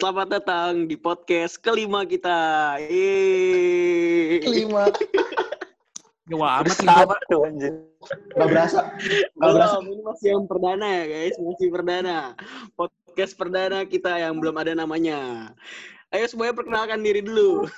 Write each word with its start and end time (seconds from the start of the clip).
Selamat 0.00 0.32
datang 0.32 0.88
di 0.88 0.96
podcast 0.96 1.60
kelima 1.60 2.08
kita. 2.08 2.32
Yeay. 2.88 4.40
kelima 4.40 4.88
Wah, 6.40 6.64
amat 6.64 6.80
lima. 6.80 7.16
tuh 7.28 7.44
anjir 7.44 7.84
nggak 8.32 8.48
berasa 8.48 8.96
nggak 9.36 9.52
berasa 9.60 9.76
Belum, 9.76 9.92
ini 9.92 10.00
masih 10.08 10.28
yang 10.32 10.44
perdana 10.48 10.86
ya 10.88 11.04
guys, 11.04 11.36
masih 11.36 11.68
perdana. 11.68 12.32
Podcast 12.80 13.36
perdana 13.36 13.84
kita 13.84 14.16
yang 14.16 14.40
belum 14.40 14.56
ada 14.56 14.72
namanya. 14.72 15.52
Ayo 16.16 16.24
semuanya 16.32 16.56
perkenalkan 16.56 17.04
diri 17.04 17.20
dulu. 17.20 17.68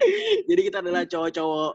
Jadi 0.48 0.60
kita 0.72 0.80
adalah 0.80 1.04
cowok-cowok 1.04 1.72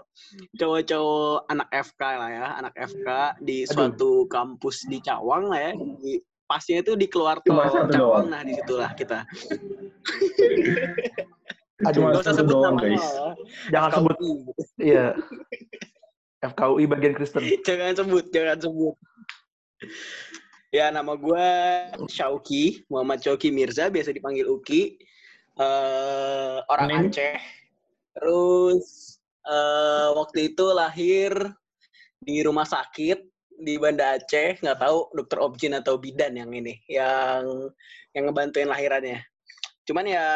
cowok-cowok 0.57 1.37
anak 1.53 1.69
FK 1.69 2.01
lah 2.01 2.29
ya, 2.33 2.47
anak 2.65 2.73
FK 2.81 3.37
di 3.45 3.61
Aduh. 3.61 3.69
suatu 3.69 4.11
kampus 4.25 4.89
di 4.89 4.97
Cawang 5.05 5.53
lah 5.53 5.69
ya. 5.69 5.77
Di, 5.77 6.17
pasnya 6.45 6.81
itu 6.85 6.93
di 6.93 7.09
keluar 7.09 7.41
tol 7.41 7.57
Cawang, 7.89 8.29
nah 8.29 8.41
di 8.45 8.53
situlah 8.53 8.93
kita. 8.93 9.25
aduh 11.83 12.07
Cuma 12.07 12.23
satu 12.23 12.47
sebut 12.47 12.55
doang, 12.55 12.75
guys. 12.79 13.03
lah. 13.03 13.35
jangan 13.67 13.89
sebut 13.99 14.15
FKUI. 14.15 14.33
iya 14.79 15.07
FKUI 16.39 16.83
bagian 16.87 17.13
Kristen 17.13 17.43
jangan 17.67 17.93
sebut, 17.99 18.25
jangan 18.31 18.57
sebut. 18.63 18.95
Ya, 20.75 20.91
nama 20.91 21.15
gue 21.15 21.47
Syauki, 22.11 22.83
Muhammad 22.91 23.23
Syauki 23.23 23.47
Mirza, 23.47 23.87
biasa 23.87 24.11
dipanggil 24.11 24.43
Uki. 24.43 24.99
Eh, 25.55 26.57
orang 26.67 26.87
Name? 26.91 27.07
Aceh. 27.11 27.39
Terus 28.11 29.15
eh, 29.47 30.09
waktu 30.19 30.51
itu 30.51 30.65
lahir 30.75 31.31
di 32.19 32.43
rumah 32.43 32.67
sakit 32.67 33.23
di 33.59 33.79
Banda 33.79 34.19
Aceh, 34.19 34.59
nggak 34.59 34.79
tahu 34.79 35.07
dokter 35.15 35.39
objin 35.39 35.73
atau 35.77 35.95
bidan 35.95 36.35
yang 36.35 36.51
ini, 36.51 36.79
yang 36.91 37.71
yang 38.11 38.23
ngebantuin 38.27 38.67
lahirannya. 38.67 39.23
Cuman 39.87 40.05
ya 40.07 40.27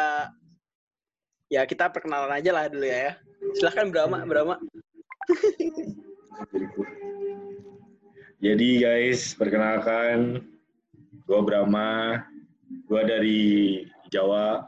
ya 1.50 1.66
kita 1.66 1.90
perkenalan 1.90 2.38
aja 2.38 2.50
lah 2.54 2.70
dulu 2.70 2.86
ya. 2.86 3.18
Silahkan 3.58 3.90
Brahma, 3.90 4.22
Brahma. 4.24 4.56
Jadi 8.40 8.80
guys, 8.80 9.36
perkenalkan, 9.36 10.40
gue 11.28 11.40
Brahma, 11.44 12.24
gue 12.88 13.02
dari 13.04 13.42
Jawa. 14.08 14.64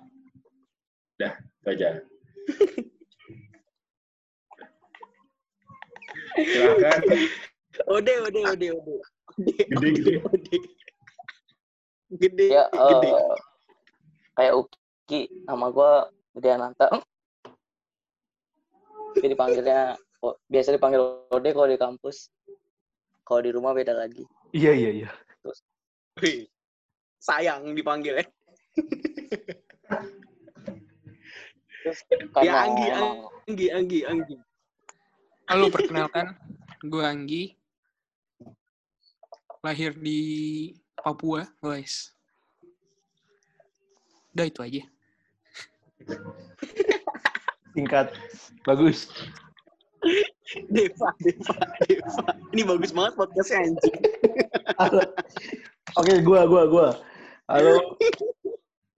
Dah, 1.16 1.32
itu 1.40 1.68
aja. 1.72 1.90
Silahkan, 6.52 7.00
Ode, 7.88 8.12
ode, 8.22 8.40
ode, 8.46 8.66
ode. 8.72 8.94
Gede, 9.38 9.88
gede. 9.96 10.12
Ode. 10.22 10.56
Gede, 12.12 12.52
ya 12.52 12.68
gede. 12.68 13.08
eh, 13.08 13.36
kayak 14.36 14.52
Uki 14.52 15.20
nama 15.48 15.72
gue 15.72 15.92
Gede 16.36 16.48
Ananta 16.52 16.86
jadi 19.16 19.32
panggilnya 19.32 19.96
oh, 20.20 20.36
biasa 20.44 20.76
dipanggil 20.76 21.00
Ode 21.32 21.48
kalau 21.56 21.68
di 21.72 21.80
kampus 21.80 22.28
kalau 23.24 23.40
di 23.40 23.48
rumah 23.48 23.72
beda 23.72 23.96
lagi 23.96 24.28
iya 24.52 24.76
iya 24.76 24.90
iya 24.92 25.10
Wih, 26.20 26.44
sayang 27.16 27.72
dipanggil 27.72 28.20
ya. 28.20 28.26
terus 31.82 31.98
Ya 32.44 32.68
Anggi, 32.68 32.84
emang 32.92 33.32
Anggi, 33.48 33.66
Anggi, 33.72 33.98
Anggi. 34.04 34.36
Halo, 35.48 35.72
perkenalkan. 35.72 36.36
Gue 36.84 37.00
Anggi. 37.00 37.56
Lahir 39.62 39.94
di 39.94 40.18
Papua, 40.98 41.46
guys. 41.62 42.10
Udah 44.34 44.50
itu 44.50 44.58
aja. 44.58 44.82
singkat. 47.70 48.10
Bagus. 48.66 49.06
Deva, 50.66 51.14
Deva, 51.22 51.54
Deva. 51.86 52.22
Ini 52.50 52.62
bagus 52.66 52.90
banget 52.90 53.14
podcastnya 53.14 53.70
anjing. 53.70 53.96
oke 55.94 56.12
gua 56.26 56.42
gua 56.42 56.62
gua. 56.66 56.88
Halo. 57.46 57.94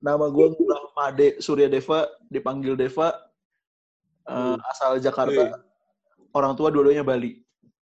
Nama 0.01 0.33
gua 0.33 0.49
Made 0.97 1.45
Surya 1.45 1.69
Deva 1.69 2.09
dipanggil 2.33 2.73
Deva. 2.73 3.13
Eh, 4.33 4.57
asal 4.73 4.97
Jakarta. 4.97 5.61
Orang 6.33 6.57
tua 6.57 6.73
dua-duanya 6.73 7.05
Bali. 7.05 7.45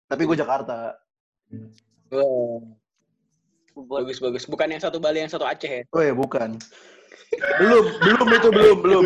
Tapi 0.09 0.25
gue 0.25 0.41
Jakarta 0.41 0.97
buat 2.13 4.05
bagus, 4.05 4.21
bagus. 4.21 4.45
Bukan 4.45 4.69
yang 4.69 4.81
satu 4.81 5.01
Bali, 5.01 5.25
yang 5.25 5.31
satu 5.33 5.45
Aceh 5.49 5.69
ya. 5.69 5.83
oh 5.93 6.01
ya 6.01 6.13
bukan. 6.13 6.61
Belum 7.57 7.85
belum 8.01 8.27
itu 8.29 8.49
belum 8.53 8.77
belum. 8.85 9.05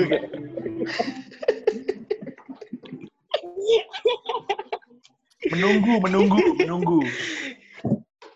Menunggu 5.56 5.94
menunggu 6.04 6.42
menunggu. 6.60 7.00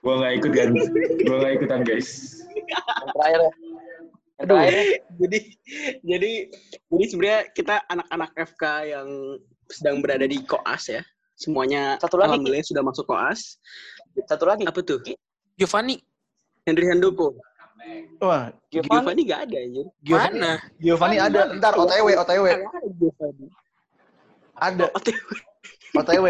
Gue 0.02 0.14
nggak 0.18 0.34
ikut 0.42 0.52
kan, 0.58 0.70
gue 1.22 1.38
nggak 1.38 1.54
ikutan 1.62 1.82
guys. 1.86 2.42
yang 2.58 3.12
terakhir 3.14 3.40
ya? 3.40 3.52
Yang 4.42 4.48
terakhir 4.50 4.74
ya, 4.74 4.86
jadi 5.22 5.40
jadi 6.02 6.32
jadi 6.90 7.06
sebenarnya 7.06 7.42
kita 7.54 7.76
anak-anak 7.86 8.32
FK 8.34 8.64
yang 8.90 9.08
sedang 9.70 10.02
berada 10.02 10.26
di 10.26 10.42
koas 10.48 10.90
ya. 10.90 11.04
Semuanya 11.38 11.98
Satu 11.98 12.22
lagi, 12.22 12.38
alhamdulillah 12.38 12.66
sudah 12.66 12.84
masuk 12.86 13.06
koas 13.10 13.58
satu 14.28 14.46
lagi. 14.48 14.64
Apa 14.68 14.80
tuh? 14.84 15.00
Giovanni, 15.56 16.02
Henry 16.66 16.88
Handoko 16.90 17.38
wah 18.22 18.54
Giovanni 18.70 19.22
nggak 19.26 19.42
ada 19.50 19.58
anjir. 19.58 19.86
Giovanni? 20.06 20.40
Mana? 20.40 20.52
Giovanni 20.78 21.18
ada. 21.18 21.40
ntar 21.58 21.74
OTW 21.76 22.08
OTW 22.22 22.46
ada 22.54 22.90
Giovanni. 22.98 23.48
Ada. 24.62 24.86
OTW. 24.94 25.20
OTW 25.98 26.26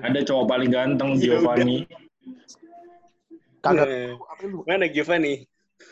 Ada 0.00 0.18
cowok 0.24 0.44
paling 0.48 0.70
ganteng, 0.72 1.20
Giovanni. 1.20 1.84
kagak. 3.60 3.86
Eh, 3.88 4.12
apa 4.16 4.42
lu? 4.48 4.64
mana 4.64 4.88
Giovanni? 4.88 5.44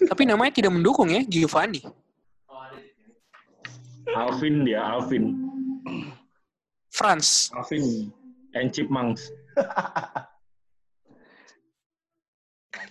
Tapi 0.08 0.22
namanya 0.24 0.52
tidak 0.56 0.72
mendukung 0.72 1.12
ya, 1.12 1.20
Giovanni. 1.28 1.84
Alvin 4.12 4.64
dia, 4.64 4.80
Alvin. 4.80 5.36
Franz. 6.92 7.52
Alvin 7.52 8.12
and 8.56 8.72
Chipmunks. 8.72 9.28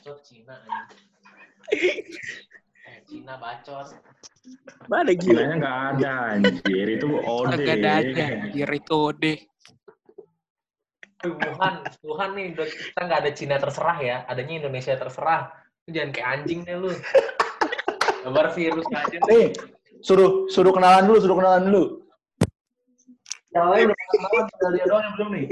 Bacot 0.02 0.18
Cina 0.26 0.58
anjing. 0.66 0.98
Eh, 2.90 3.06
Cina 3.06 3.38
bacot. 3.38 3.94
mana 4.90 5.14
Giovanni 5.14 5.22
Kinanya 5.22 5.56
nggak 5.62 5.78
ada, 5.94 6.14
anjir. 6.34 6.88
Itu 6.98 7.22
Ode. 7.22 7.54
Agak 7.54 7.86
ada. 7.86 8.50
Biar 8.50 8.72
itu 8.74 9.02
deh. 9.22 9.38
Aduh, 11.22 11.38
Wuhan, 11.38 11.76
Wuhan 12.02 12.30
nih 12.34 12.46
udah 12.58 12.66
kita 12.66 13.02
nggak 13.06 13.20
ada 13.22 13.32
Cina 13.38 13.56
terserah 13.62 13.98
ya, 14.02 14.18
adanya 14.26 14.66
Indonesia 14.66 14.98
terserah. 14.98 15.54
Lu 15.86 15.94
jangan 15.94 16.10
kayak 16.18 16.30
anjing 16.34 16.60
deh 16.66 16.76
lu. 16.82 16.90
Gambar 18.26 18.58
virus 18.58 18.88
aja. 18.90 19.18
nih 19.30 19.54
suruh 20.02 20.50
suruh 20.50 20.74
kenalan 20.74 21.14
dulu 21.14 21.18
suruh 21.22 21.38
kenalan 21.38 21.70
dulu 21.70 22.01
yang 23.52 23.68
lain 23.68 23.86
udah 23.92 24.08
kenalan 24.08 24.44
tinggal 24.48 24.72
dia 24.72 24.86
doang 24.88 25.04
yang 25.04 25.16
belum 25.20 25.30
nih 25.36 25.46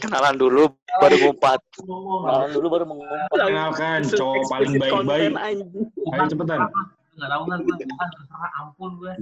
kenalan 0.00 0.34
dulu 0.40 0.62
baru 1.00 1.16
ngumpat 1.20 1.60
kenalan 1.76 2.50
dulu 2.56 2.66
baru 2.72 2.84
mengumpat 2.88 3.28
Kenalkan, 3.34 4.00
cowok 4.08 4.42
paling 4.48 4.72
baik-baik. 4.78 5.30
Ayo 5.36 6.24
cepetan. 6.30 6.70
Nggak 7.14 7.28
tahu 7.30 7.42
kan 7.46 7.58
gue, 7.62 7.76
Wuhan 7.78 8.08
terserah, 8.10 8.50
ampun 8.58 8.90
gue. 8.98 9.12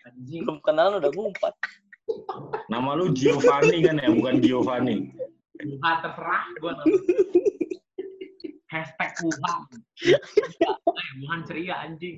Anjing. 0.00 0.42
belum 0.44 0.58
kenalan 0.64 1.00
udah 1.04 1.12
ngumpat 1.12 1.54
nama 2.72 2.96
lu 2.98 3.12
Giovanni 3.12 3.84
kan 3.84 4.00
ya, 4.00 4.08
bukan 4.12 4.40
Giovanni. 4.40 5.12
Wuhan 5.60 5.96
terserah, 6.00 6.44
gue 6.56 6.72
nama. 6.72 6.96
Hashtag 8.70 9.10
Wuhan. 9.24 9.60
Eh, 10.90 11.10
Wuhan 11.20 11.44
ceria 11.44 11.84
anjing. 11.84 12.16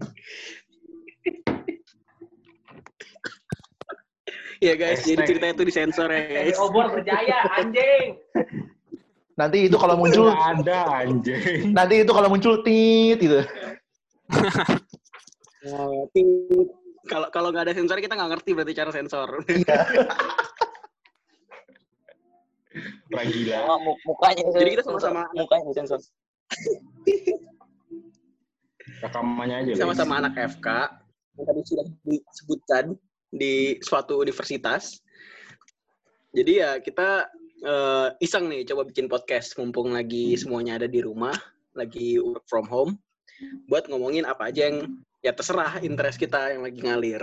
Ya 4.63 4.75
guys 4.75 5.03
jadi 5.03 5.27
ceritanya 5.27 5.53
itu 5.53 5.65
disensor 5.67 6.07
ya 6.07 6.23
guys 6.23 6.55
obor 6.57 6.87
berjaya, 6.89 7.43
anjing. 7.59 8.15
nanti 9.35 9.67
itu 9.67 9.75
kalau 9.75 9.99
muncul 9.99 10.31
Nggak 10.31 10.63
ada, 10.63 10.81
anjing. 11.03 11.75
nanti 11.75 11.95
itu 12.01 12.13
kalau 12.13 12.29
muncul 12.31 12.63
tit 12.63 13.19
gitu 13.19 13.43
Nah, 15.63 15.87
tit. 16.11 16.27
kalau 17.07 17.27
kalau 17.31 17.49
nggak 17.51 17.67
ada 17.67 17.75
sensor 17.75 17.99
kita 17.99 18.15
nggak 18.15 18.31
ngerti 18.35 18.51
berarti 18.53 18.73
cara 18.73 18.91
sensor 18.91 19.29
Ragila. 23.13 23.59
Cuma 23.61 23.77
mu- 23.79 24.01
mukanya 24.09 24.43
Jadi 24.49 24.71
kita 24.73 24.83
sama-sama- 24.83 25.29
mukanya 25.37 25.71
sensor 25.77 26.01
Rekamannya 29.03 29.57
aja. 29.69 29.73
sama-sama 29.77 30.15
anak 30.19 30.35
FK 30.39 30.67
yang 31.37 31.45
tadi 31.45 31.61
sudah 31.65 31.85
disebutkan 32.03 32.85
di 33.33 33.81
suatu 33.81 34.21
universitas. 34.21 35.01
Jadi 36.37 36.53
ya 36.61 36.77
kita 36.79 37.27
eh, 37.65 38.09
iseng 38.21 38.53
nih 38.53 38.69
coba 38.69 38.85
bikin 38.85 39.09
podcast 39.09 39.57
mumpung 39.57 39.97
lagi 39.97 40.37
semuanya 40.37 40.77
ada 40.77 40.89
di 40.89 41.01
rumah. 41.01 41.35
lagi 41.73 42.21
work 42.21 42.45
from 42.53 42.69
home 42.69 43.01
buat 43.65 43.89
ngomongin 43.89 44.29
apa 44.29 44.53
aja 44.53 44.69
yang 44.69 45.01
ya 45.25 45.33
terserah 45.33 45.81
interest 45.81 46.19
kita 46.19 46.53
yang 46.53 46.63
lagi 46.67 46.85
ngalir. 46.85 47.23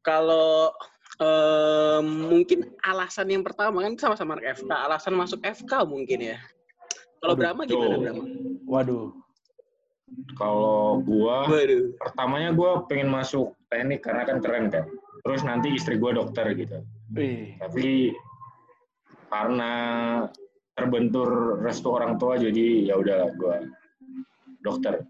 Kalau 0.00 0.70
em, 1.18 2.06
mungkin 2.30 2.72
alasan 2.80 3.28
yang 3.28 3.42
pertama 3.42 3.82
kan 3.82 3.98
sama-sama 3.98 4.38
FK, 4.38 4.70
alasan 4.70 5.14
masuk 5.18 5.42
FK 5.42 5.72
mungkin 5.84 6.34
ya. 6.34 6.38
Kalau 7.20 7.34
Brahma 7.34 7.66
gimana. 7.66 7.98
Brahma? 7.98 8.24
Waduh. 8.64 9.25
Kalau 10.36 11.00
gua 11.00 11.48
Waduh. 11.48 11.96
pertamanya 11.96 12.52
gua 12.52 12.84
pengen 12.84 13.08
masuk 13.08 13.56
teknik 13.72 14.04
karena 14.04 14.28
kan 14.28 14.44
keren 14.44 14.68
kan. 14.68 14.84
Terus 15.24 15.40
nanti 15.42 15.74
istri 15.74 15.96
gua 15.96 16.12
dokter 16.12 16.52
gitu. 16.52 16.84
Wih. 17.16 17.56
Tapi 17.56 18.12
karena 19.32 19.72
terbentur 20.76 21.58
restu 21.64 21.88
orang 21.90 22.20
tua 22.20 22.36
jadi 22.36 22.92
ya 22.92 23.00
udah 23.00 23.32
gua 23.40 23.64
dokter. 24.60 25.08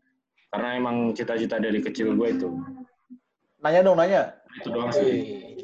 Karena 0.52 0.76
emang 0.78 1.10
cita-cita 1.12 1.60
dari 1.60 1.82
kecil 1.82 2.16
gue 2.16 2.28
itu. 2.32 2.48
Nanya 3.60 3.84
dong, 3.84 3.98
nanya. 3.98 4.32
Itu 4.62 4.72
doang 4.72 4.88
sih. 4.88 5.04
Wih. 5.04 5.60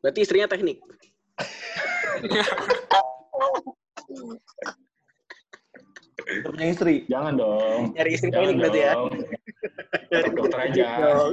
Berarti 0.00 0.24
istrinya 0.24 0.48
teknik. 0.48 0.80
Udah 6.30 6.50
punya 6.54 6.66
istri. 6.70 6.94
Jangan 7.10 7.32
dong. 7.34 7.80
Nyari 7.96 8.10
istri 8.14 8.28
Jangan 8.30 8.46
teknik 8.46 8.60
berarti 8.62 8.80
ya. 8.80 8.92
Tetap 10.10 10.32
dokter 10.38 10.58
aja. 10.62 10.88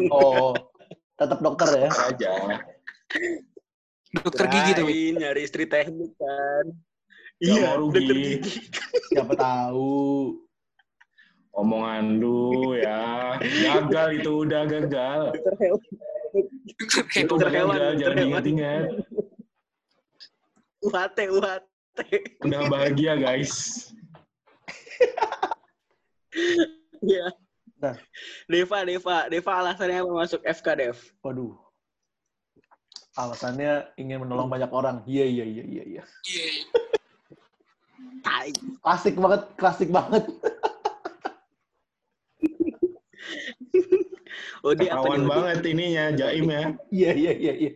Oh, 0.10 0.52
tetap 1.16 1.40
dokter 1.40 1.70
ya. 1.70 1.90
Dokter 1.90 2.06
aja. 2.10 2.34
Dokter 4.18 4.46
gigi 4.50 4.72
tuh. 4.74 4.88
Nyari 4.90 5.42
istri 5.46 5.64
teknik 5.70 6.12
kan. 6.18 6.66
Iya, 7.38 7.78
rugi. 7.78 7.94
dokter 8.02 8.16
gigi. 8.18 8.36
Siapa 9.14 9.34
tahu. 9.38 10.34
Omongan 11.54 12.22
lu 12.22 12.78
ya. 12.78 13.38
Gagal 13.42 14.22
itu 14.22 14.46
udah 14.46 14.64
gagal. 14.66 15.22
Dokter 15.34 15.56
hewan. 15.58 15.82
Dokter 16.78 17.22
Itu 17.26 17.34
udah 17.34 17.50
hewan, 17.50 17.74
gagal. 17.74 17.82
dokter 17.82 17.98
Jangan 17.98 18.14
hewan. 18.14 18.18
diingat-ingat. 18.22 18.84
UHT, 20.78 21.18
UHT. 21.34 22.00
Udah 22.46 22.62
bahagia 22.70 23.14
guys. 23.18 23.54
Iya. 27.04 27.28
Nah. 27.78 27.96
Deva, 28.50 28.80
Deva, 28.82 29.18
Deva 29.30 29.52
alasannya 29.62 30.02
apa 30.02 30.12
masuk 30.26 30.42
FK, 30.42 30.68
Dev? 30.78 30.98
Waduh. 31.22 31.54
Alasannya 33.18 33.90
ingin 33.98 34.26
menolong 34.26 34.50
banyak 34.50 34.70
orang. 34.74 35.06
Iya, 35.06 35.26
iya, 35.26 35.46
iya, 35.46 35.64
iya, 35.66 35.84
iya. 35.86 36.04
Iya, 36.26 36.46
iya. 36.54 36.66
Klasik 38.82 39.16
banget, 39.18 39.42
klasik 39.58 39.90
banget. 39.90 40.26
Oh, 44.66 44.74
dia 44.74 44.90
apa 44.92 45.06
Ketahuan 45.06 45.22
nih? 45.22 45.30
banget 45.30 45.60
ininya, 45.70 46.04
Jaim 46.18 46.50
ya. 46.50 46.62
Iya, 46.92 47.12
iya, 47.14 47.32
iya, 47.38 47.54
iya. 47.56 47.72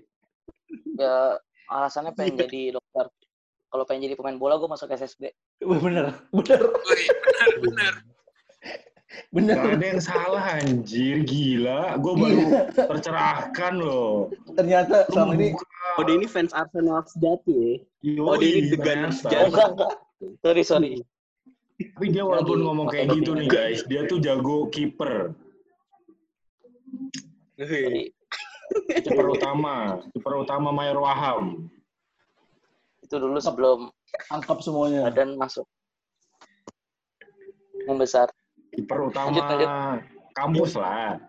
Ya 0.98 1.16
alasannya 1.72 2.12
pengen 2.18 2.42
jadi 2.46 2.76
dokter. 2.76 3.06
Kalau 3.72 3.84
pengen 3.88 4.12
jadi 4.12 4.16
pemain 4.20 4.36
bola 4.36 4.60
gue 4.60 4.68
masuk 4.68 4.92
SSB. 4.92 5.32
Bener, 5.64 6.12
bener, 6.36 6.62
Woi, 6.68 7.04
benar, 7.08 7.50
benar. 7.64 7.94
Bener. 9.32 9.56
Gak 9.60 9.74
ada 9.80 9.86
yang 9.86 10.02
salah 10.04 10.44
anjir, 10.60 11.24
gila. 11.28 11.96
Gue 12.00 12.14
baru 12.16 12.42
Iya. 12.42 12.62
tercerahkan 12.88 13.74
loh. 13.80 14.32
Ternyata 14.56 15.08
selama 15.12 15.34
ini 15.36 15.56
Oh, 16.00 16.08
dia 16.08 16.16
ini 16.16 16.28
fans 16.30 16.56
Arsenal 16.56 17.04
sejati 17.04 17.52
ya? 17.52 17.74
Yoi, 18.16 18.24
Oh, 18.24 18.36
dia 18.40 18.52
ini 18.64 18.72
The 18.72 18.80
Gunners. 18.80 19.20
Enggak, 19.28 19.44
enggak. 19.52 19.92
Sorry, 20.40 20.64
sorry. 20.64 20.94
Tapi 21.82 22.06
dia 22.14 22.24
walaupun 22.24 22.62
ngomong 22.62 22.88
kayak 22.88 23.12
gitu 23.18 23.34
nih 23.36 23.50
guys, 23.50 23.82
dia 23.90 24.06
tuh 24.08 24.22
jago 24.22 24.70
kiper. 24.70 25.34
Kiper 29.02 29.28
utama, 29.28 30.00
kiper 30.14 30.34
utama 30.40 30.70
Mayor 30.72 31.02
Waham. 31.02 31.68
Itu 33.04 33.20
dulu 33.20 33.42
sebelum 33.42 33.92
angkap 34.32 34.64
semuanya. 34.64 35.10
badan 35.12 35.36
masuk. 35.36 35.68
Membesar. 37.90 38.30
Kiper 38.72 39.00
utama 39.12 39.30
Lanjut, 39.36 39.44
lanjut. 39.44 39.70
kampus 40.32 40.72
lah. 40.80 41.20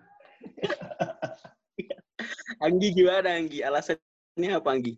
Anggi 2.63 2.89
gimana, 2.95 3.29
Anggi? 3.35 3.59
Alasannya 3.67 4.51
apa, 4.55 4.69
Anggi? 4.71 4.95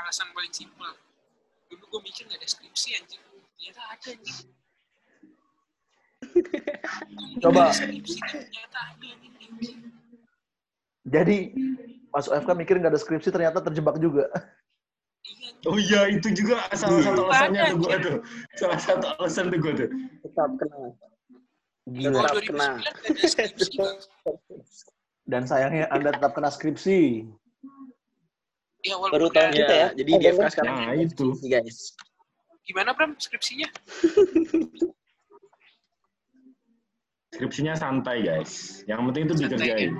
Alasan 0.00 0.32
paling 0.32 0.52
simpel. 0.56 0.92
Dulu 1.68 1.84
gue 1.84 2.00
mikir 2.08 2.24
gak 2.26 2.40
ada 2.40 2.48
skripsi 2.48 2.88
anjing. 2.96 3.22
Ternyata 3.56 3.80
ada 3.92 4.08
anjing. 4.16 4.38
Coba. 7.44 7.68
ada 7.68 7.76
Skripsi, 7.76 8.18
ternyata 8.24 8.78
ada 8.96 9.06
anjing. 9.12 9.78
Jadi 11.06 11.54
masuk 12.10 12.34
FK 12.34 12.50
mikir 12.58 12.74
nggak 12.82 12.92
ada 12.96 13.00
skripsi 13.00 13.30
ternyata 13.30 13.62
terjebak 13.62 14.00
juga. 14.02 14.26
Iya. 15.26 15.48
Oh 15.66 15.78
iya, 15.78 16.00
itu 16.10 16.28
juga 16.34 16.66
salah 16.74 17.02
satu 17.02 17.22
alasannya 17.30 17.62
tuh 17.70 17.78
gue 17.78 17.96
tuh. 18.02 18.16
Salah 18.58 18.78
satu 18.78 19.06
alasan 19.18 19.44
tuh 19.54 19.58
gue 19.62 19.72
tuh. 19.74 19.88
Tetap 20.26 20.50
kena. 20.58 20.78
Gila. 21.86 22.18
Kalau 22.18 22.18
Tetap 22.20 22.34
2009 22.34 22.50
kena. 22.50 22.70
skripsi. 23.24 23.78
Dan 25.22 25.42
sayangnya 25.44 25.86
Anda 25.88 26.10
tetap 26.10 26.34
kena 26.34 26.50
skripsi. 26.50 27.26
Ya, 28.82 28.94
Baru 28.94 29.26
walaupun 29.26 29.34
tahun 29.34 29.50
ada- 29.50 29.56
kita 29.56 29.74
ya. 29.74 29.88
Jadi 29.94 30.10
Oh, 30.10 30.18
di 30.18 30.26
FK 30.26 30.36
bener. 30.36 30.50
sekarang 30.50 30.74
Nah, 30.76 30.94
itu. 30.96 31.26
guys. 31.44 31.78
Gimana, 32.62 32.90
Bram, 32.92 33.14
skripsinya? 33.16 33.68
Skripsinya 37.28 37.74
santai 37.74 38.22
guys. 38.22 38.82
Yang 38.86 39.00
penting 39.06 39.22
itu 39.22 39.34
Santai, 39.36 39.50
dikerjain. 39.52 39.92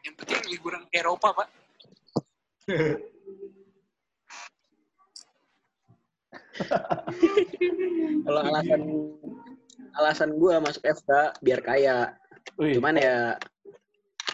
Yang 0.00 0.14
penting 0.16 0.40
liburan 0.48 0.82
ke 0.88 0.96
Eropa, 0.96 1.28
Pak. 1.30 1.48
Kalau 8.24 8.40
alasan 8.44 8.80
alasan 9.94 10.34
gue 10.34 10.54
masuk 10.58 10.82
FK 10.82 11.10
biar 11.40 11.60
kaya. 11.60 11.96
Wih, 12.56 12.76
Cuman 12.76 12.96
ya 12.96 13.34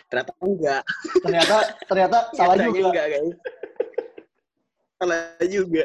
ternyata 0.06 0.32
enggak. 0.38 0.82
ternyata 1.20 1.56
ternyata 1.84 2.18
salah 2.38 2.54
juga. 2.56 2.78
Enggak, 2.88 3.06
guys. 3.08 3.34
Salah 4.96 5.20
juga. 5.42 5.84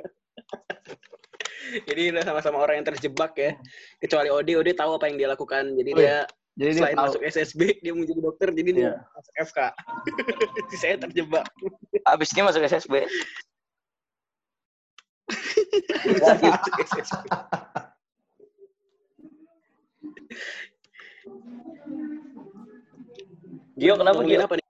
Jadi 1.71 2.11
udah 2.11 2.23
sama-sama 2.23 2.57
orang 2.59 2.79
yang 2.79 2.87
terjebak 2.87 3.31
ya. 3.33 3.51
Kecuali 3.97 4.27
Ode, 4.27 4.53
Ode 4.55 4.71
tahu 4.73 4.95
apa 4.95 5.07
yang 5.07 5.17
dia 5.17 5.29
lakukan. 5.29 5.71
Jadi 5.73 5.91
Oh, 5.91 5.99
dia 5.99 6.17
Jadi 6.51 6.67
dia 6.67 6.79
selain 6.83 6.97
tahu. 6.99 7.05
masuk 7.07 7.21
SSB, 7.23 7.61
dia 7.79 7.91
mau 7.95 8.03
jadi 8.03 8.19
dokter, 8.19 8.47
jadi 8.51 8.69
dia 8.69 8.83
Iya. 8.83 8.93
masuk 9.09 9.33
FK. 9.41 9.59
Jadi 10.51 10.75
saya 10.83 10.95
terjebak. 10.99 11.45
Abis 12.05 12.29
ini 12.35 12.41
masuk 12.43 12.61
SSB. 12.61 12.93
Masuk 16.11 16.75
SSB. 16.83 17.23
Gio, 23.81 23.97
kenapa 23.97 24.21
Gio? 24.21 24.37
apa 24.39 24.53
nih? 24.53 24.67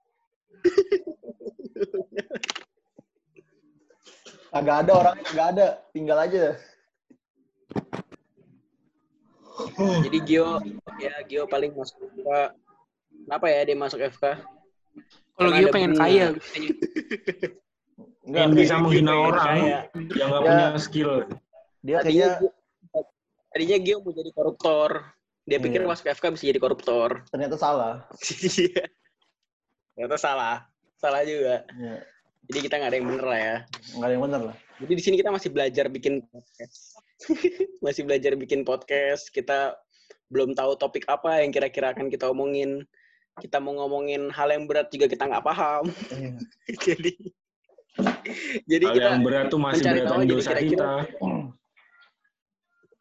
Agak 4.52 4.84
ada 4.84 4.92
orangnya, 4.94 5.24
agak 5.28 5.46
ada. 5.52 5.66
Tinggal 5.92 6.18
aja. 6.18 6.44
Jadi 10.00 10.18
Gio, 10.24 10.60
ya 10.96 11.12
Gio 11.24 11.44
paling 11.44 11.72
masuk 11.72 12.00
FK. 12.10 12.28
Kenapa 13.24 13.46
ya 13.48 13.60
dia 13.64 13.76
masuk 13.76 14.00
FK? 14.02 14.24
Kalau 15.36 15.50
Gio 15.52 15.68
pengen 15.68 15.92
bunga. 15.92 16.04
kaya. 16.04 16.26
Enggak, 18.22 18.40
Yang 18.40 18.52
bisa 18.54 18.74
menghina 18.78 19.12
orang 19.12 19.44
kaya. 19.60 19.78
yang 20.16 20.28
nggak 20.30 20.40
Ya. 20.40 20.48
punya 20.48 20.68
skill. 20.78 21.12
dia 21.82 21.96
Tadinya, 21.98 22.00
kayaknya 22.00 22.28
Gio- 22.38 22.56
tadinya 23.50 23.76
Gio 23.78 23.96
mau 24.00 24.12
jadi 24.12 24.30
koruptor. 24.32 24.90
Dia 25.42 25.58
pikir 25.58 25.80
Iya. 25.80 25.88
masuk 25.90 26.06
FK 26.06 26.24
bisa 26.30 26.44
jadi 26.46 26.60
koruptor. 26.60 27.24
ternyata 27.28 27.56
salah. 27.56 28.04
Ternyata 29.92 30.16
salah. 30.16 30.56
Salah 30.96 31.22
juga. 31.26 31.66
Ya, 31.76 31.96
Jadi 32.48 32.58
kita 32.68 32.74
nggak 32.80 32.90
ada 32.90 32.98
yang 32.98 33.08
bener 33.08 33.26
lah 33.26 33.40
ya. 33.40 33.56
nggak 33.96 34.06
ada 34.08 34.14
yang 34.14 34.24
benar 34.24 34.42
lah. 34.52 34.56
Jadi 34.82 34.92
di 34.98 35.02
sini 35.02 35.14
kita 35.20 35.30
masih 35.30 35.50
belajar 35.54 35.86
bikin 35.86 36.14
podcast. 36.26 36.78
masih 37.84 38.02
belajar 38.02 38.32
bikin 38.34 38.60
podcast. 38.66 39.30
Kita 39.30 39.78
belum 40.32 40.56
tahu 40.56 40.74
topik 40.80 41.04
apa 41.06 41.44
yang 41.44 41.52
kira-kira 41.54 41.92
akan 41.94 42.08
kita 42.10 42.30
omongin. 42.30 42.82
Kita 43.38 43.60
mau 43.60 43.72
ngomongin 43.78 44.28
hal 44.28 44.52
yang 44.52 44.68
berat 44.68 44.92
juga 44.92 45.08
kita 45.08 45.24
nggak 45.28 45.44
paham. 45.44 45.84
Iya. 46.12 46.32
jadi 46.88 47.12
jadi 48.64 48.84
Hal 48.88 48.94
kita 48.96 49.08
yang 49.12 49.22
berat 49.22 49.46
tuh 49.52 49.60
masih 49.60 49.84
beratan 49.84 50.18
aja 50.24 50.32
dosa 50.32 50.50
kira-kira. 50.56 50.68
kita. 50.72 50.88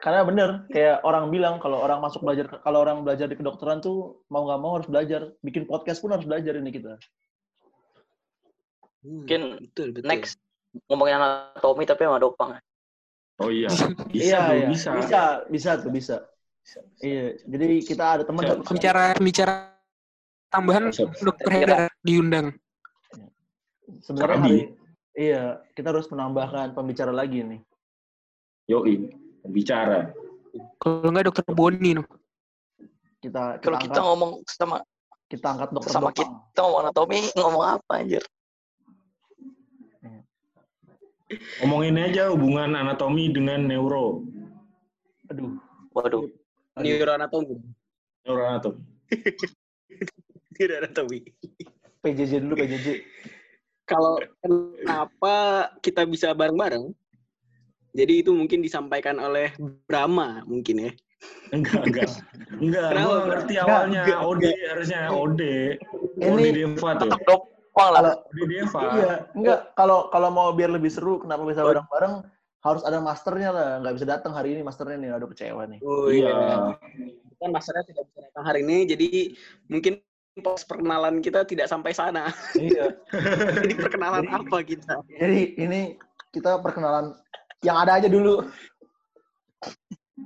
Karena 0.02 0.26
bener, 0.26 0.50
kayak 0.74 1.06
orang 1.06 1.30
bilang 1.30 1.62
kalau 1.62 1.78
orang 1.78 2.02
masuk 2.02 2.26
belajar, 2.26 2.50
kalau 2.66 2.82
orang 2.82 3.06
belajar 3.06 3.30
di 3.30 3.38
kedokteran 3.38 3.86
tuh 3.86 4.26
mau 4.34 4.50
nggak 4.50 4.60
mau 4.60 4.82
harus 4.82 4.90
belajar. 4.90 5.30
Bikin 5.46 5.70
podcast 5.70 6.02
pun 6.02 6.10
harus 6.18 6.26
belajar 6.26 6.58
ini 6.58 6.74
kita. 6.74 6.98
Hmm, 9.06 9.22
Mungkin 9.22 9.42
betul 9.70 9.94
betul. 9.94 10.10
Next. 10.10 10.42
Ngomongin 10.90 11.22
anatomi 11.22 11.86
tapi 11.86 12.10
sama 12.10 12.18
dopang. 12.18 12.58
Oh 13.42 13.54
iya, 13.54 13.70
bisa 14.14 14.26
iya, 14.26 14.42
iya. 14.58 14.68
bisa. 14.74 14.90
bisa, 14.98 15.22
bisa 15.50 15.72
tuh 15.78 15.94
bisa. 15.94 16.18
Iya, 17.02 17.42
jadi 17.50 17.82
kita 17.82 18.06
ada 18.18 18.24
teman 18.26 18.42
Bisa. 18.46 18.62
Pembicara 18.62 19.04
pembicara 19.18 19.54
tambahan 20.54 20.84
Bisa. 20.94 21.06
Dokter 21.22 21.50
Haidar 21.50 21.82
diundang. 22.06 22.48
sebenarnya 24.02 24.38
hari 24.42 24.58
iya 25.14 25.62
kita 25.78 25.94
harus 25.94 26.10
menambahkan 26.10 26.74
pembicara 26.74 27.14
lagi 27.14 27.44
nih. 27.44 27.62
Yoi, 28.70 29.10
bicara. 29.48 30.14
Kalau 30.82 31.10
enggak 31.10 31.32
Dokter 31.32 31.46
Boni 31.50 31.98
no. 31.98 32.04
Kita 33.22 33.58
kita 33.58 33.64
Kalau 33.64 33.78
angkat 33.78 33.88
kita 33.88 34.00
ngomong 34.02 34.32
sama 34.50 34.78
kita 35.32 35.48
angkat 35.56 35.70
dokter 35.72 35.92
sama 35.96 36.10
Dopang. 36.12 36.28
kita 36.52 36.60
ngomong 36.60 36.80
anatomi, 36.84 37.20
ngomong 37.40 37.64
apa 37.64 37.94
anjir? 38.04 38.24
Ngomongin 41.64 41.96
aja 41.96 42.28
hubungan 42.36 42.76
anatomi 42.76 43.32
dengan 43.32 43.64
neuro. 43.64 44.28
Aduh. 45.32 45.56
Waduh. 45.96 46.28
aduh. 46.76 46.84
Neuroanatomi. 46.84 47.56
Neuroanatomi. 48.28 48.84
Neuroanatomi. 50.60 51.20
PJJ 52.04 52.44
dulu 52.44 52.60
PJJ. 52.60 52.88
Kalau 53.88 54.20
kenapa 54.44 55.36
kita 55.80 56.04
bisa 56.04 56.36
bareng-bareng? 56.36 56.92
Jadi 57.92 58.14
itu 58.24 58.32
mungkin 58.32 58.60
disampaikan 58.60 59.18
oleh 59.18 59.52
Brahma 59.86 60.42
mungkin 60.44 60.88
ya. 60.88 60.92
Enggak, 61.52 61.86
enggak. 61.86 62.10
Enggak, 62.58 62.88
Bro? 62.96 63.12
ngerti 63.30 63.54
Enggak, 63.54 63.68
awalnya. 63.68 64.02
enggak, 64.02 64.20
Ode 64.24 64.52
harusnya 64.66 65.00
Ode. 65.12 65.56
Ini- 66.18 66.32
Ode 66.32 66.50
Deva 66.56 66.90
tuh. 66.96 67.02
Tetap 67.06 67.22
dopang 67.28 67.90
lah. 67.94 68.00
Kalau 68.02 68.14
Ode 68.26 68.44
Deva. 68.48 68.80
iya, 68.96 69.14
enggak 69.36 69.60
kalau 69.76 70.00
kalau 70.10 70.30
mau 70.30 70.50
biar 70.52 70.72
lebih 70.72 70.90
seru 70.90 71.20
kenapa 71.20 71.44
bisa 71.46 71.62
bareng-bareng 71.62 72.26
harus 72.62 72.82
ada 72.82 72.98
masternya 72.98 73.50
lah. 73.52 73.70
Nggak 73.80 73.94
bisa 73.96 74.08
datang 74.08 74.32
hari 74.34 74.56
ini 74.56 74.62
masternya 74.62 74.98
nih. 74.98 75.10
Aduh 75.14 75.30
kecewa 75.30 75.64
nih. 75.68 75.80
Oh 75.84 76.08
Iya. 76.08 76.74
Kan 77.38 77.50
masternya 77.50 77.86
tidak 77.86 78.04
bisa 78.08 78.20
datang 78.24 78.44
hari 78.46 78.60
ini, 78.62 78.78
jadi 78.86 79.10
mungkin 79.66 79.94
pos 80.40 80.64
perkenalan 80.64 81.20
kita 81.20 81.44
tidak 81.44 81.68
sampai 81.68 81.92
sana. 81.92 82.32
iya. 82.56 82.96
Jadi 83.62 83.74
perkenalan 83.76 84.24
Jadi- 84.24 84.38
apa 84.40 84.58
kita? 84.64 84.94
Jadi 85.12 85.42
ini 85.60 85.82
kita 86.32 86.56
perkenalan 86.58 87.12
yang 87.62 87.78
ada 87.78 88.02
aja 88.02 88.08
dulu. 88.10 88.46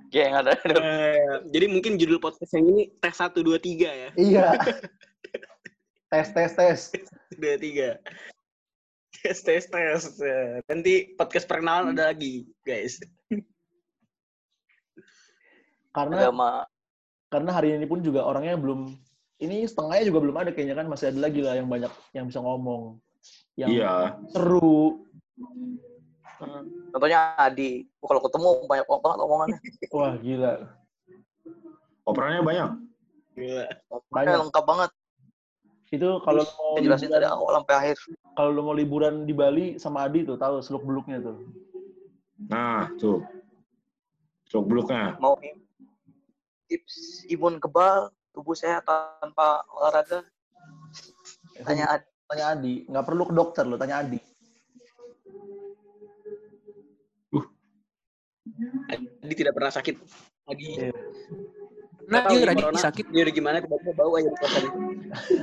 Oke, 0.07 0.19
yang 0.19 0.39
ada. 0.43 0.55
Eh, 0.55 1.47
jadi 1.51 1.65
mungkin 1.67 1.99
judul 1.99 2.19
podcast 2.19 2.55
yang 2.55 2.67
ini 2.71 2.91
tes 2.99 3.15
1 3.15 3.35
2 3.35 3.59
3 3.59 3.91
ya. 3.91 4.09
Iya. 4.15 4.47
tes 6.11 6.27
tes 6.31 6.51
tes. 6.55 6.79
2 7.35 7.39
3. 7.59 7.99
Tes 9.25 9.37
tes 9.41 9.63
tes. 9.65 10.01
Nanti 10.67 11.15
podcast 11.15 11.47
perkenalan 11.47 11.95
ada 11.95 12.11
lagi, 12.11 12.47
guys. 12.63 12.99
Karena 15.91 16.27
Agama. 16.27 16.67
karena 17.31 17.51
hari 17.51 17.75
ini 17.75 17.87
pun 17.87 17.99
juga 18.03 18.23
orangnya 18.23 18.55
belum 18.55 18.95
ini 19.43 19.67
setengahnya 19.67 20.07
juga 20.07 20.19
belum 20.23 20.37
ada 20.39 20.49
kayaknya 20.55 20.75
kan 20.75 20.87
masih 20.87 21.11
ada 21.11 21.19
lagi 21.19 21.39
lah 21.43 21.55
yang 21.55 21.67
banyak 21.67 21.91
yang 22.15 22.27
bisa 22.27 22.39
ngomong 22.39 22.99
yang 23.59 23.71
Iya. 23.71 23.93
seru 24.31 25.03
Hmm. 26.35 26.67
Contohnya 26.91 27.31
Adi. 27.39 27.87
Kalau 27.99 28.21
ketemu 28.23 28.49
banyak 28.67 28.85
banget 28.87 29.19
omongannya. 29.23 29.59
wah 29.95 30.13
gila 30.19 30.53
Operannya 32.05 32.41
banyak. 32.43 32.69
Gila. 33.35 33.65
Omongannya 33.89 34.37
lengkap 34.47 34.65
banget. 34.65 34.91
itu 35.93 36.09
kalau 36.27 36.43
mau 36.43 36.75
Dia 36.75 36.91
jelasin 36.91 37.07
dari 37.07 37.23
awal 37.23 37.55
sampai 37.61 37.75
akhir. 37.79 37.95
kalau 38.35 38.49
lu 38.51 38.67
mau 38.67 38.75
liburan 38.75 39.23
di 39.23 39.31
Bali 39.31 39.79
sama 39.79 40.03
Adi 40.03 40.27
tuh 40.27 40.35
tahu 40.35 40.59
seluk 40.59 40.83
beluknya 40.83 41.23
tuh 41.23 41.39
Nah, 42.51 42.91
tuh. 42.99 43.23
Sok 44.51 44.67
beluknya. 44.67 45.15
Mau 45.23 45.39
tips 46.67 47.23
imun 47.31 47.63
kebal, 47.63 48.11
tubuh 48.35 48.57
sehat 48.57 48.83
tanpa 48.83 49.63
olahraga. 49.71 50.19
Tanya 51.63 51.85
Adi. 51.95 52.05
tanya 52.25 52.45
Adi 52.57 52.73
nggak 52.89 53.05
perlu 53.05 53.23
ke 53.29 53.33
dokter 53.37 53.63
lo 53.63 53.77
tanya 53.77 54.01
Adi 54.01 54.17
Adi 59.35 59.43
tidak 59.43 59.53
pernah 59.53 59.71
sakit. 59.71 59.95
Adi. 60.47 60.67
Iya. 60.79 60.91
Nah, 62.07 62.21
dia 62.23 62.39
di 62.39 62.47
Adi 62.47 62.63
corona, 62.63 62.79
sakit. 62.79 63.05
Dia 63.11 63.21
udah 63.27 63.35
gimana 63.35 63.55
tiba-tiba 63.59 63.91
bau 63.93 64.15
aja 64.15 64.29
di 64.31 64.37
kosan. 64.39 64.63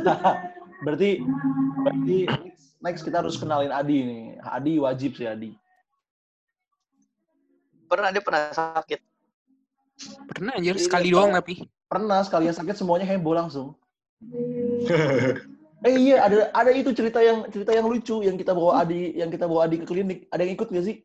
berarti 0.85 1.11
berarti 1.79 2.19
next, 2.27 2.67
next 2.81 3.03
kita 3.05 3.21
harus 3.21 3.37
kenalin 3.37 3.71
Adi 3.71 3.99
nih 4.03 4.23
Adi 4.43 4.73
wajib 4.79 5.15
sih 5.15 5.29
Adi 5.29 5.53
Pernah 7.85 8.09
dia 8.09 8.25
pernah 8.25 8.49
sakit. 8.51 9.01
Pernah 10.27 10.57
anjir 10.57 10.75
Iya, 10.75 10.83
sekali 10.83 11.13
pernah. 11.13 11.29
doang 11.29 11.33
tapi. 11.37 11.55
pernah 11.85 12.25
sekalian 12.25 12.57
sakit 12.57 12.73
semuanya 12.75 13.05
heboh 13.05 13.37
langsung 13.37 13.77
eh 15.85 15.93
iya 15.93 16.25
ada 16.25 16.49
ada 16.51 16.73
itu 16.73 16.89
cerita 16.97 17.21
yang 17.21 17.45
cerita 17.53 17.77
yang 17.77 17.85
lucu 17.85 18.25
yang 18.25 18.41
kita 18.41 18.57
bawa 18.57 18.81
Adi 18.81 19.13
yang 19.13 19.29
kita 19.29 19.45
bawa 19.45 19.69
Adi 19.69 19.77
ke 19.77 19.87
klinik 19.87 20.25
ada 20.33 20.41
yang 20.41 20.57
ikut 20.57 20.73
gak 20.73 20.85
sih 20.89 21.05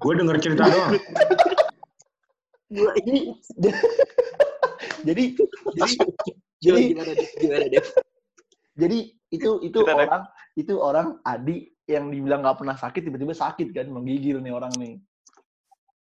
Gue 0.00 0.12
denger 0.16 0.36
cerita 0.40 0.64
doang. 0.68 0.92
jadi 2.66 3.14
jadi 5.06 5.24
jadi 5.76 5.92
jadi 6.58 6.82
gimana, 6.90 7.12
Dev? 7.14 7.30
gimana, 7.38 7.66
Dev? 7.70 7.86
jadi 8.76 8.98
itu 9.30 9.50
itu 9.62 9.78
Kita 9.82 9.94
orang 9.94 10.22
itu 10.58 10.74
orang 10.76 11.06
Adi 11.22 11.70
yang 11.86 12.10
dibilang 12.10 12.42
nggak 12.42 12.58
pernah 12.58 12.74
sakit 12.74 13.06
tiba-tiba 13.06 13.32
sakit 13.32 13.70
kan 13.70 13.86
menggigil 13.86 14.42
nih 14.42 14.50
orang 14.50 14.74
nih 14.82 14.98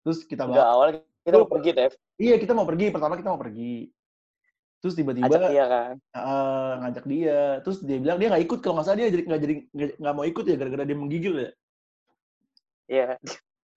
terus 0.06 0.22
kita 0.30 0.46
bawa 0.46 0.64
awal 0.70 0.88
kita 1.26 1.36
mau 1.42 1.50
pergi, 1.50 1.72
Dev. 1.74 1.92
iya 2.22 2.36
kita 2.38 2.54
mau 2.54 2.68
pergi 2.70 2.94
pertama 2.94 3.18
kita 3.18 3.30
mau 3.34 3.42
pergi 3.42 3.90
terus 4.84 4.94
tiba-tiba 4.94 5.34
Ajak 5.34 5.50
dia 5.50 5.66
kan. 5.66 5.94
eh, 5.98 6.72
ngajak 6.84 7.06
dia 7.10 7.40
terus 7.66 7.78
dia 7.82 7.98
bilang 7.98 8.18
dia 8.22 8.30
nggak 8.30 8.44
ikut 8.46 8.60
kalau 8.62 8.78
nggak 8.78 8.86
salah 8.86 8.98
dia 9.02 9.10
jadi 9.10 9.24
nggak 9.26 9.42
jadi 9.42 9.54
nggak- 9.74 9.98
nggak 9.98 10.14
mau 10.14 10.26
ikut 10.28 10.44
ya 10.46 10.56
gara-gara 10.60 10.86
dia 10.86 10.98
menggigil 11.00 11.36
ya 11.40 11.52
Iya, 12.84 13.16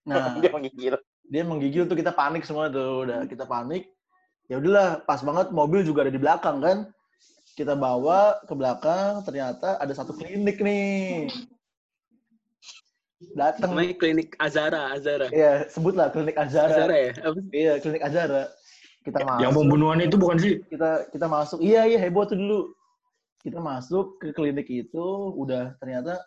nah 0.07 0.33
dia 0.41 0.49
menggigil. 0.49 0.95
dia 1.27 1.43
menggigil 1.43 1.83
tuh 1.91 1.99
kita 1.99 2.15
panik 2.15 2.47
semua 2.47 2.71
tuh 2.71 3.03
udah 3.03 3.27
kita 3.27 3.43
panik. 3.43 3.91
Ya 4.47 4.63
udahlah 4.63 5.03
pas 5.03 5.19
banget 5.19 5.51
mobil 5.51 5.83
juga 5.83 6.07
ada 6.07 6.13
di 6.15 6.21
belakang 6.23 6.63
kan. 6.63 6.77
Kita 7.59 7.75
bawa 7.75 8.39
ke 8.47 8.53
belakang 8.55 9.27
ternyata 9.27 9.75
ada 9.75 9.91
satu 9.91 10.15
klinik 10.15 10.63
nih. 10.63 11.27
Datang 13.33 13.73
Namanya 13.73 13.97
klinik 13.97 14.37
Azara, 14.37 14.93
Azara. 14.93 15.27
ya 15.33 15.65
sebutlah 15.67 16.13
klinik 16.13 16.37
Azara, 16.37 16.69
Azara 16.69 16.95
ya? 16.95 17.11
Apa 17.25 17.39
iya 17.49 17.73
klinik 17.81 18.03
Azara. 18.05 18.43
Kita 19.01 19.19
masuk. 19.25 19.41
Yang 19.41 19.53
pembunuhan 19.57 19.99
itu 20.05 20.15
bukan 20.15 20.37
sih? 20.37 20.53
kita 20.69 20.91
kita 21.09 21.25
masuk. 21.25 21.59
Iya 21.59 21.81
iya 21.89 21.99
heboh 21.99 22.23
tuh 22.29 22.37
dulu. 22.37 22.59
Kita 23.41 23.57
masuk 23.57 24.21
ke 24.21 24.31
klinik 24.37 24.69
itu 24.69 25.05
udah 25.33 25.73
ternyata 25.81 26.21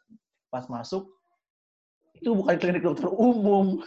pas 0.51 0.67
masuk 0.67 1.07
itu 2.21 2.31
bukan 2.37 2.55
klinik 2.61 2.85
dokter 2.85 3.09
umum 3.09 3.81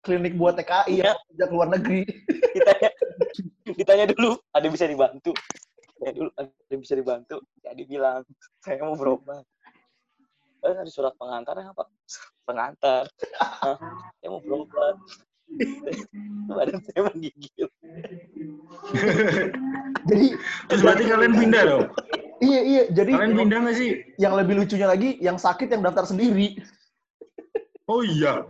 klinik 0.00 0.34
buat 0.40 0.56
TKI 0.56 1.04
ya 1.04 1.12
sejak 1.30 1.50
luar 1.52 1.68
negeri 1.68 2.02
Ditanya, 2.56 2.90
ditanya 3.76 4.06
dulu, 4.16 4.32
ada 4.56 4.66
bisa 4.72 4.88
dibantu. 4.88 5.32
Ditanya 5.96 6.12
dulu, 6.16 6.30
ada 6.40 6.74
bisa 6.80 6.94
dibantu. 6.96 7.36
Jadi 7.60 7.82
bilang, 7.84 8.24
saya 8.64 8.80
mau 8.80 8.96
berobat. 8.96 9.44
Eh, 10.64 10.72
ada 10.72 10.88
surat 10.88 11.12
pengantar 11.20 11.60
apa? 11.60 11.84
Pengantar. 12.48 13.12
Hah? 13.38 13.76
Saya 14.18 14.28
mau 14.32 14.40
berobat. 14.40 14.96
Badan 16.50 16.80
saya 16.82 17.00
menggigil. 17.06 17.68
jadi 20.10 20.26
Terus 20.66 20.80
berarti 20.82 21.02
kalian 21.06 21.34
pindah 21.38 21.62
dong? 21.70 21.84
iya 22.42 22.60
iya 22.66 22.82
jadi 22.90 23.14
Kalian 23.14 23.38
pindah 23.46 23.58
nggak 23.62 23.76
sih? 23.78 23.90
yang 24.18 24.34
lebih 24.34 24.58
lucunya 24.58 24.90
lagi 24.90 25.16
yang 25.22 25.38
sakit 25.38 25.70
yang 25.70 25.86
daftar 25.86 26.02
sendiri 26.02 26.58
Oh 27.86 28.02
iya. 28.02 28.42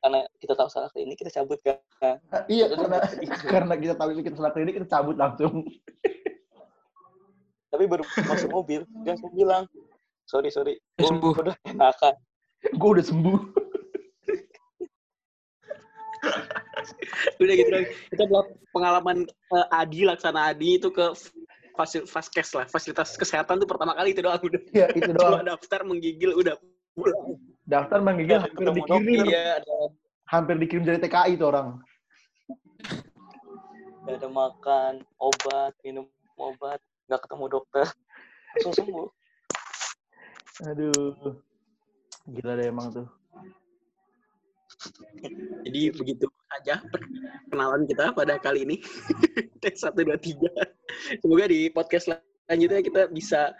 Karena 0.00 0.20
kita 0.40 0.56
tahu 0.56 0.68
salah 0.72 0.88
klinik, 0.92 1.20
kita 1.20 1.40
cabut 1.40 1.60
kan. 1.60 2.16
Ah, 2.32 2.44
iya 2.48 2.72
karena 2.72 2.98
karena 3.52 3.74
kita 3.76 3.94
tahu 3.96 4.16
kita 4.20 4.36
salah 4.36 4.52
klinik 4.52 4.74
kita 4.80 4.88
cabut 4.88 5.16
langsung 5.16 5.60
Tapi 7.70 7.86
baru 7.86 8.02
masuk 8.02 8.50
mobil, 8.50 8.82
dia 9.06 9.14
langsung 9.14 9.30
bilang, 9.30 9.62
sorry, 10.26 10.50
sorry. 10.50 10.74
Udah 10.98 11.06
sembuh. 11.06 11.34
Udah 11.38 11.56
enakan. 11.70 12.14
gue 12.60 12.90
udah 12.92 13.06
sembuh 13.08 13.40
Udah 17.40 17.54
gitu. 17.56 17.72
Kita 18.12 18.24
buat 18.28 18.52
pengalaman 18.76 19.24
eh, 19.28 19.66
Adi, 19.72 20.04
Laksana 20.04 20.52
Adi 20.52 20.76
itu 20.76 20.92
ke 20.92 21.16
fasil 21.72 22.04
faskes 22.04 22.52
lah, 22.52 22.68
fasilitas 22.68 23.16
kesehatan 23.16 23.56
tuh 23.56 23.64
pertama 23.64 23.96
kali 23.96 24.12
itu 24.12 24.20
doang 24.20 24.36
udah. 24.36 24.60
iya 24.76 24.92
itu 24.92 25.08
Cuma 25.16 25.40
doang 25.40 25.48
daftar 25.48 25.80
menggigil 25.88 26.36
udah 26.36 26.52
pulang. 26.92 27.39
Daftar 27.70 27.98
menggigil 28.02 28.42
hampir 28.42 28.58
Ketemu 28.58 28.76
dikirim 28.82 29.24
Iya, 29.30 29.62
ada 29.62 29.76
hampir 30.26 30.54
dikirim 30.58 30.82
dari 30.82 30.98
TKI 30.98 31.38
itu 31.38 31.46
orang 31.46 31.78
Gak 34.00 34.16
ada 34.16 34.28
makan, 34.32 35.06
obat, 35.22 35.70
minum 35.86 36.08
obat, 36.34 36.80
nggak 37.06 37.20
ketemu 37.28 37.44
dokter. 37.46 37.86
Langsung 38.58 38.74
sembuh. 38.74 39.08
aduh 40.60 41.40
gila 42.28 42.52
deh 42.58 42.68
emang 42.68 42.92
tuh 42.92 43.08
Jadi 45.64 45.92
begitu 45.94 46.26
aja 46.52 46.80
perkenalan 46.88 47.84
kita 47.84 48.16
pada 48.16 48.40
kali 48.40 48.64
ini. 48.64 48.76
Tes 49.60 49.76
1, 49.84 49.92
2, 49.92 50.16
3. 50.16 51.20
Semoga 51.20 51.44
di 51.48 51.68
podcast 51.68 52.16
selanjutnya 52.50 52.82
kita 52.82 53.02
bisa 53.14 53.54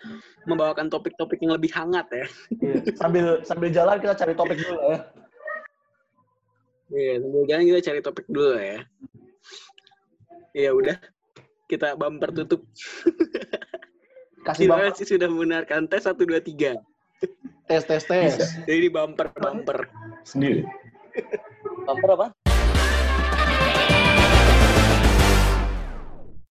membawakan 0.51 0.91
topik-topik 0.91 1.39
yang 1.39 1.55
lebih 1.55 1.71
hangat 1.71 2.11
ya. 2.11 2.27
Iya. 2.59 2.75
Sambil 2.99 3.39
sambil 3.47 3.71
jalan 3.71 4.03
kita 4.03 4.19
cari 4.19 4.35
topik 4.35 4.59
dulu 4.59 4.79
ya. 4.83 4.99
Iya, 6.91 7.15
sambil 7.23 7.43
jalan 7.47 7.65
kita 7.71 7.81
cari 7.87 8.01
topik 8.03 8.27
dulu 8.27 8.59
ya. 8.59 8.79
Iya 10.51 10.71
udah, 10.75 10.99
kita 11.71 11.95
bumper 11.95 12.35
tutup. 12.35 12.67
Kasih 14.43 14.67
Terima 14.67 14.83
bumper, 14.83 14.91
kasih 14.91 15.07
sudah 15.07 15.29
mendengarkan 15.31 15.87
tes 15.87 16.11
1, 16.11 16.19
2, 16.19 16.43
3. 16.43 16.75
tes 17.71 17.83
tes 17.87 18.03
tes. 18.03 18.35
Jadi 18.67 18.91
bumper, 18.91 19.31
bumper. 19.39 19.87
Sendiri. 20.27 20.67
Bumper 21.87 22.11
apa? 22.19 22.27